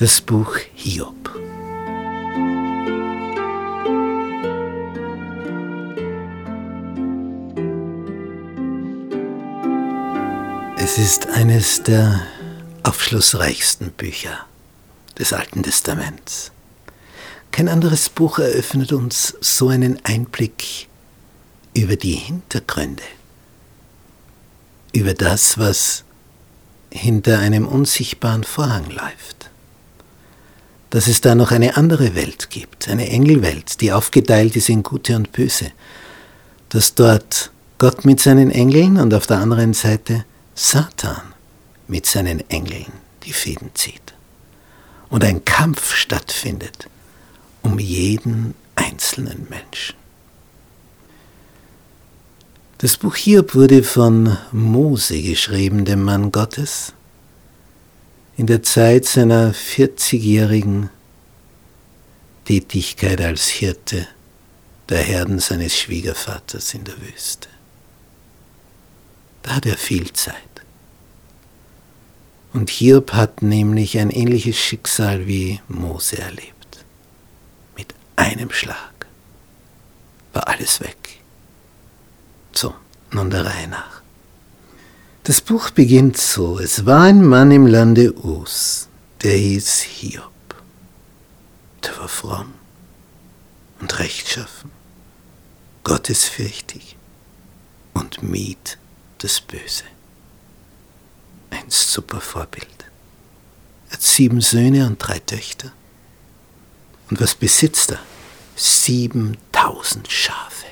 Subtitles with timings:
[0.00, 1.28] Das Buch Hiob.
[10.76, 12.20] Es ist eines der
[12.84, 14.46] aufschlussreichsten Bücher
[15.18, 16.52] des Alten Testaments.
[17.50, 20.86] Kein anderes Buch eröffnet uns so einen Einblick
[21.74, 23.02] über die Hintergründe,
[24.92, 26.04] über das, was
[26.92, 29.50] hinter einem unsichtbaren Vorhang läuft.
[30.90, 35.16] Dass es da noch eine andere Welt gibt, eine Engelwelt, die aufgeteilt ist in Gute
[35.16, 35.72] und Böse.
[36.70, 40.24] Dass dort Gott mit seinen Engeln und auf der anderen Seite
[40.54, 41.34] Satan
[41.86, 42.92] mit seinen Engeln
[43.24, 44.14] die Fäden zieht.
[45.10, 46.88] Und ein Kampf stattfindet
[47.62, 49.96] um jeden einzelnen Menschen.
[52.78, 56.92] Das Buch Hiob wurde von Mose geschrieben, dem Mann Gottes,
[58.38, 60.90] in der Zeit seiner 40-jährigen
[62.44, 64.06] Tätigkeit als Hirte
[64.88, 67.48] der Herden seines Schwiegervaters in der Wüste.
[69.42, 70.36] Da hat er viel Zeit.
[72.52, 76.84] Und Hiob hat nämlich ein ähnliches Schicksal wie Mose erlebt.
[77.76, 79.06] Mit einem Schlag
[80.32, 81.18] war alles weg.
[82.52, 82.72] So,
[83.10, 84.00] nun der Reihe nach.
[85.28, 86.58] Das Buch beginnt so.
[86.58, 88.88] Es war ein Mann im Lande Us,
[89.22, 90.32] der hieß Hiob.
[91.84, 92.54] Der war fromm
[93.78, 94.70] und rechtschaffen,
[95.84, 96.96] gottesfürchtig
[97.92, 98.78] und mied
[99.18, 99.84] das Böse.
[101.50, 102.86] Ein super Vorbild.
[103.90, 105.72] Er hat sieben Söhne und drei Töchter.
[107.10, 108.00] Und was besitzt er?
[108.56, 110.67] 7000 Schafe.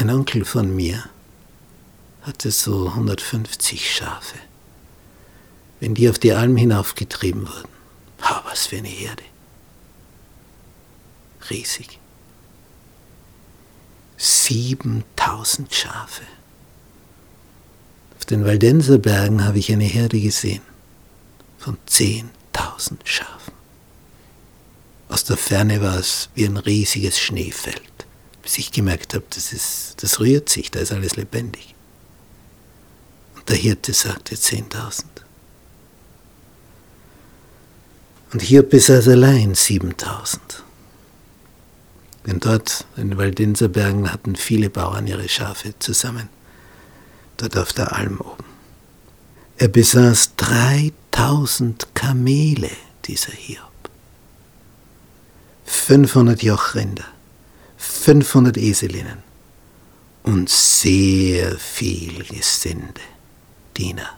[0.00, 1.04] Ein Onkel von mir
[2.22, 4.38] hatte so 150 Schafe.
[5.78, 7.68] Wenn die auf die Alm hinaufgetrieben wurden,
[8.22, 9.24] ha, was für eine Herde.
[11.50, 11.98] Riesig.
[14.16, 16.22] 7000 Schafe.
[18.16, 20.62] Auf den Waldenser Bergen habe ich eine Herde gesehen
[21.58, 23.52] von 10.000 Schafen.
[25.10, 27.89] Aus der Ferne war es wie ein riesiges Schneefeld
[28.42, 31.74] bis ich gemerkt habe, das, ist, das rührt sich, da ist alles lebendig.
[33.36, 35.04] Und der Hirte sagte 10.000.
[38.32, 40.38] Und hier besaß allein 7.000.
[42.26, 46.28] Denn dort in den Waldenser Bergen hatten viele Bauern ihre Schafe zusammen,
[47.38, 48.44] dort auf der Alm oben.
[49.56, 52.70] Er besaß 3000 Kamele,
[53.06, 53.90] dieser Hiob,
[55.64, 57.04] 500 Jochrinder,
[58.00, 59.18] 500 Eselinnen
[60.22, 63.00] und sehr viel Gesinde,
[63.76, 64.08] Diener,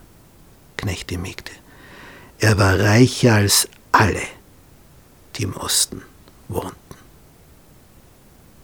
[0.76, 1.50] Knechte, Mägde.
[2.38, 4.22] Er war reicher als alle,
[5.34, 6.02] die im Osten
[6.48, 6.76] wohnten.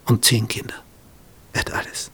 [0.06, 0.74] Und zehn Kinder.
[1.52, 2.10] Er hat alles.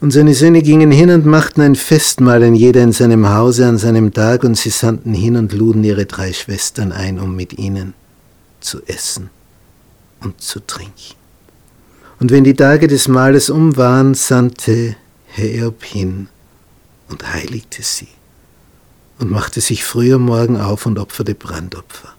[0.00, 3.78] Und seine Söhne gingen hin und machten ein Festmahl, ein jeder in seinem Hause an
[3.78, 7.94] seinem Tag, und sie sandten hin und luden ihre drei Schwestern ein, um mit ihnen
[8.60, 9.30] zu essen
[10.20, 11.17] und zu trinken.
[12.20, 14.96] Und wenn die Tage des Mahles um waren, sandte
[15.28, 16.28] Hiob hin
[17.08, 18.08] und heiligte sie
[19.18, 22.14] und machte sich früh am Morgen auf und opferte Brandopfer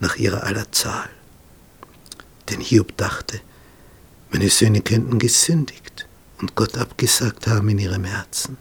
[0.00, 1.10] nach ihrer aller Zahl.
[2.48, 3.40] Denn Hiob dachte,
[4.30, 6.06] meine Söhne könnten gesündigt
[6.40, 8.56] und Gott abgesagt haben in ihrem Herzen.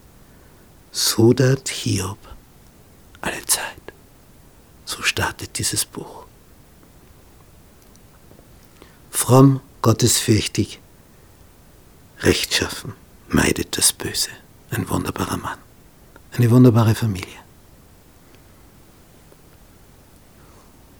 [0.91, 2.19] So dat Hiob
[3.21, 3.63] alle Zeit.
[4.85, 6.25] So startet dieses Buch.
[9.09, 10.79] Fromm gottesfürchtig,
[12.21, 12.93] rechtschaffen,
[13.27, 14.29] meidet das Böse.
[14.71, 15.59] Ein wunderbarer Mann,
[16.31, 17.37] eine wunderbare Familie.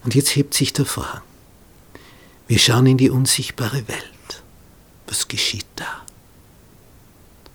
[0.04, 1.24] Und jetzt hebt sich der Vorhang.
[2.48, 4.44] Wir schauen in die unsichtbare Welt.
[5.08, 6.02] Was geschieht da?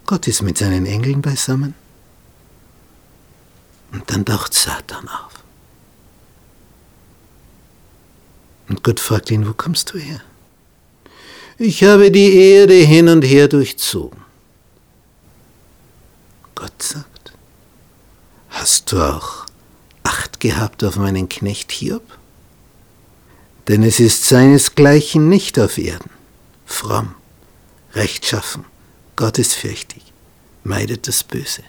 [0.06, 1.74] Gott ist mit seinen Engeln beisammen.
[3.92, 5.44] Und dann taucht Satan auf.
[8.70, 10.22] Und Gott fragt ihn, wo kommst du her?
[11.60, 14.20] Ich habe die Erde hin und her durchzogen.
[16.54, 17.32] Gott sagt,
[18.50, 19.46] hast du auch
[20.04, 22.16] Acht gehabt auf meinen Knecht Hiob?
[23.66, 26.10] Denn es ist seinesgleichen nicht auf Erden,
[26.64, 27.14] fromm,
[27.94, 28.64] rechtschaffen,
[29.16, 30.12] gottesfürchtig,
[30.62, 31.62] meidet das Böse.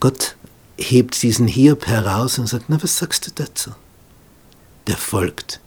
[0.00, 0.36] Gott
[0.76, 3.72] hebt diesen Hiob heraus und sagt, na, was sagst du dazu?
[4.86, 5.60] Der folgt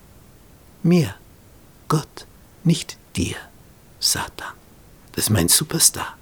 [0.84, 1.16] mir,
[1.88, 2.26] Gott
[2.66, 3.36] nicht dir,
[4.00, 4.54] Satan.
[5.14, 6.18] Das ist mein Superstar,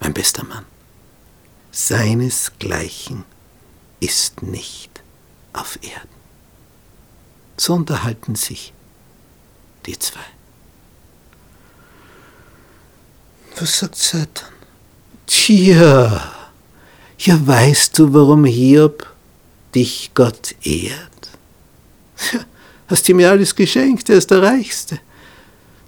[0.00, 0.64] mein bester Mann.
[1.72, 3.24] seinesgleichen
[4.00, 5.02] ist nicht
[5.52, 6.16] auf Erden.
[7.56, 8.72] So unterhalten sich
[9.86, 10.20] die zwei.
[13.58, 14.48] Was sagt Satan?
[15.26, 16.34] Tja,
[17.18, 19.10] ja weißt du, warum Hiob
[19.74, 21.30] dich Gott ehrt?
[22.88, 25.00] Hast ihm ja alles geschenkt, er ist der Reichste.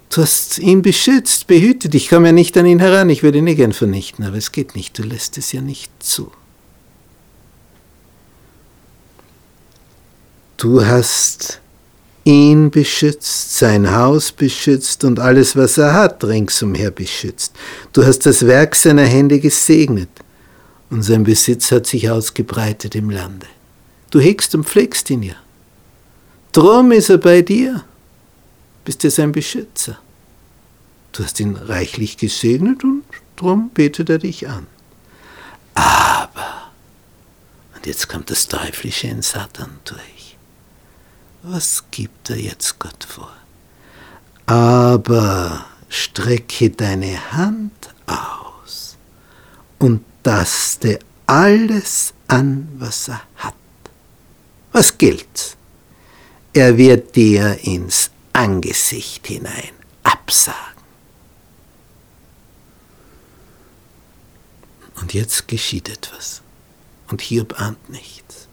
[0.09, 1.93] Du hast ihn beschützt, behütet.
[1.93, 4.51] Ich komme ja nicht an ihn heran, ich würde ihn eh gern vernichten, aber es
[4.51, 6.31] geht nicht, du lässt es ja nicht zu.
[10.57, 11.61] Du hast
[12.23, 17.53] ihn beschützt, sein Haus beschützt und alles, was er hat, ringsumher beschützt.
[17.93, 20.09] Du hast das Werk seiner Hände gesegnet
[20.89, 23.47] und sein Besitz hat sich ausgebreitet im Lande.
[24.11, 25.35] Du hegst und pflegst ihn ja.
[26.51, 27.83] Drum ist er bei dir,
[28.89, 29.99] bist du sein Beschützer.
[31.11, 33.03] Du hast ihn reichlich gesegnet und
[33.35, 34.65] drum betet er dich an.
[35.75, 36.71] Aber,
[37.75, 40.19] und jetzt kommt das Teuflische in Satan durch
[41.43, 43.31] was gibt er jetzt Gott vor?
[44.47, 48.97] Aber strecke deine Hand aus
[49.77, 50.97] und taste
[51.27, 53.53] alles an, was er hat.
[54.71, 55.57] Was gilt?
[56.53, 58.09] Er wird dir ins
[58.39, 60.57] Angesicht hinein absagen.
[64.95, 66.41] Und jetzt geschieht etwas.
[67.09, 68.47] Und Hiob ahnt nichts.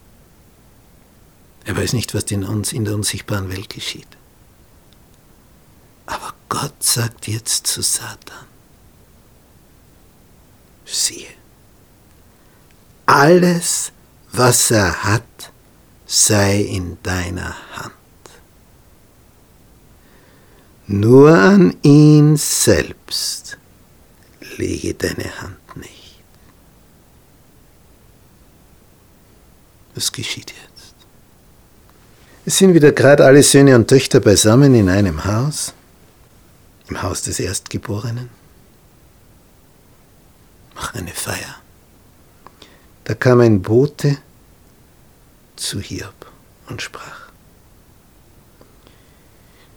[1.64, 4.08] Er weiß nicht, was in uns in der unsichtbaren Welt geschieht.
[6.06, 8.46] Aber Gott sagt jetzt zu Satan,
[10.84, 11.30] siehe,
[13.06, 13.92] alles,
[14.32, 15.52] was er hat,
[16.06, 17.95] sei in deiner Hand.
[20.88, 23.58] Nur an ihn selbst
[24.56, 26.22] lege deine Hand nicht.
[29.94, 30.94] Was geschieht jetzt?
[32.44, 35.74] Es sind wieder gerade alle Söhne und Töchter beisammen in einem Haus,
[36.88, 38.30] im Haus des Erstgeborenen,
[40.76, 41.56] machen eine Feier.
[43.02, 44.18] Da kam ein Bote
[45.56, 46.30] zu Hiob
[46.68, 47.25] und sprach.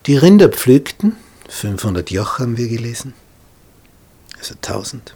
[0.10, 1.16] Die Rinder pflügten,
[1.50, 3.14] 500 Joch haben wir gelesen,
[4.40, 5.14] also 1000.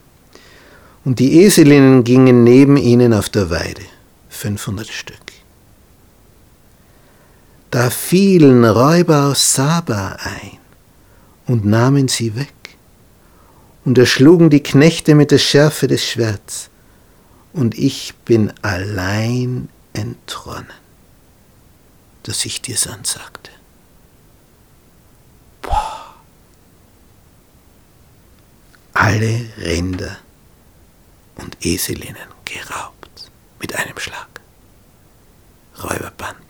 [1.03, 3.81] Und die Eselinnen gingen neben ihnen auf der Weide,
[4.29, 5.17] 500 Stück.
[7.71, 10.59] Da fielen Räuber aus Saba ein
[11.47, 12.53] und nahmen sie weg
[13.85, 16.69] und erschlugen die Knechte mit der Schärfe des Schwerts,
[17.51, 20.67] und ich bin allein entronnen,
[22.21, 23.49] dass ich dir's ansagte.
[29.03, 30.15] Alle Rinder
[31.35, 34.29] und Eselinnen geraubt mit einem Schlag.
[35.83, 36.45] Räuberbanden.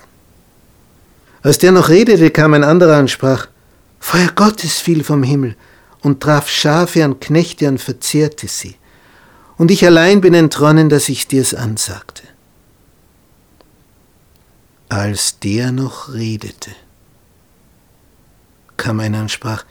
[1.41, 3.47] Als der noch redete, kam ein anderer und sprach,
[3.99, 5.55] Feuer Gottes fiel vom Himmel
[6.01, 8.75] und traf Schafe und Knechte und verzehrte sie.
[9.57, 12.21] Und ich allein bin entronnen, dass ich dir's ansagte.
[14.89, 16.69] Als der noch redete,
[18.77, 19.65] kam einer und sprach,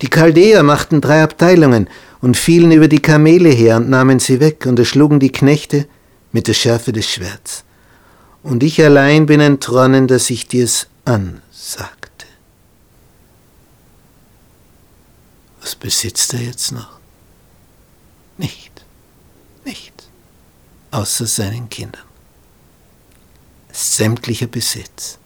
[0.00, 1.88] die Chaldäer machten drei Abteilungen
[2.20, 5.88] und fielen über die Kamele her und nahmen sie weg und erschlugen die Knechte
[6.32, 7.64] mit der Schärfe des Schwerts.
[8.42, 12.26] Und ich allein bin entronnen, dass ich dir's ansagte.
[15.60, 16.98] Was besitzt er jetzt noch?
[18.38, 18.84] Nicht,
[19.64, 19.92] nicht,
[20.90, 22.04] außer seinen Kindern.
[23.72, 25.18] Sämtlicher Besitz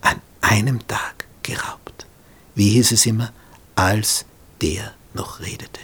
[0.00, 2.06] an einem Tag geraubt.
[2.54, 3.32] Wie hieß es immer?
[3.76, 4.24] Als
[4.60, 5.80] der noch redete,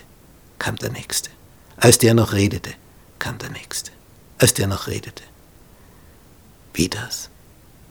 [0.59, 1.31] kam der Nächste.
[1.77, 2.75] Als der noch redete,
[3.19, 3.93] kam der Nächste.
[4.39, 5.23] Als der noch redete.
[6.75, 7.31] Wie das?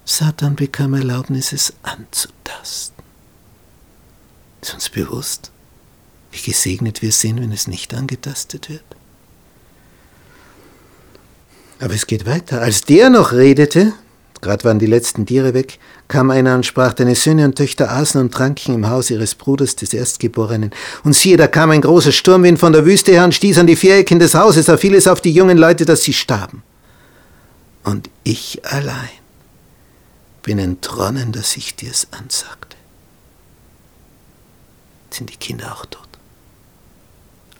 [0.05, 3.03] Satan bekam Erlaubnis, es anzutasten.
[4.61, 5.51] Ist uns bewusst,
[6.31, 8.83] wie gesegnet wir sind, wenn es nicht angetastet wird?
[11.79, 12.61] Aber es geht weiter.
[12.61, 13.93] Als der noch redete,
[14.41, 18.19] gerade waren die letzten Tiere weg, kam einer und sprach, deine Söhne und Töchter aßen
[18.19, 20.71] und tranken im Haus ihres Bruders, des Erstgeborenen.
[21.03, 23.75] Und siehe, da kam ein großer Sturmwind von der Wüste her und stieß an die
[23.75, 26.63] Vierecken des Hauses, da fiel es auf die jungen Leute, dass sie starben.
[27.83, 29.09] Und ich allein
[30.43, 32.77] bin entronnen, dass ich dir's ansagte.
[35.09, 36.07] Sind die Kinder auch tot?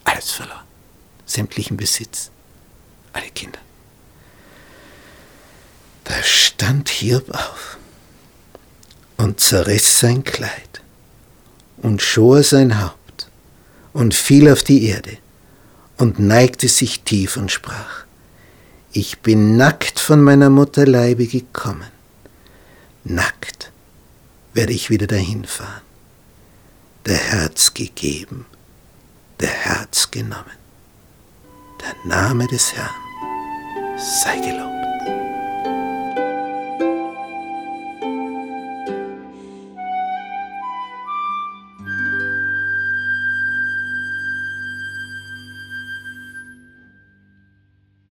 [0.04, 0.64] Alles verloren.
[1.26, 2.30] Sämtlichen Besitz.
[3.12, 3.58] Alle Kinder.
[6.08, 7.76] Da stand Hiob auf
[9.18, 10.80] und zerriss sein Kleid
[11.76, 13.28] und schor sein Haupt
[13.92, 15.18] und fiel auf die Erde
[15.98, 18.04] und neigte sich tief und sprach,
[18.92, 21.90] Ich bin nackt von meiner Mutter Leibe gekommen.
[23.04, 23.70] Nackt
[24.54, 25.82] werde ich wieder dahin fahren.
[27.04, 28.46] Der Herz gegeben,
[29.40, 30.56] der Herz genommen.
[31.80, 32.90] Der Name des Herrn
[34.22, 34.87] sei gelobt.